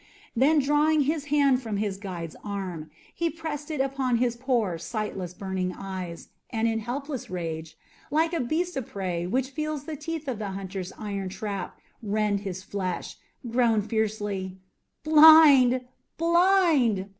Then 0.35 0.57
drawing 0.57 1.01
his 1.01 1.25
hand 1.25 1.61
from 1.61 1.77
his 1.77 1.97
guide's 1.99 2.35
arm, 2.43 2.89
he 3.13 3.29
pressed 3.29 3.69
it 3.69 3.79
upon 3.79 4.17
his 4.17 4.35
poor, 4.35 4.79
sightless, 4.79 5.35
burning 5.35 5.73
eyes, 5.77 6.29
and 6.49 6.67
in 6.67 6.79
helpless 6.79 7.29
rage, 7.29 7.77
like 8.09 8.33
a 8.33 8.39
beast 8.39 8.75
of 8.75 8.87
prey 8.87 9.27
which 9.27 9.51
feels 9.51 9.83
the 9.83 9.95
teeth 9.95 10.27
of 10.27 10.39
the 10.39 10.49
hunter's 10.57 10.91
iron 10.97 11.29
trap 11.29 11.77
rend 12.01 12.39
his 12.39 12.63
flesh, 12.63 13.17
groaned 13.47 13.91
fiercely, 13.91 14.57
"Blind! 15.03 15.81
blind!" 16.17 17.07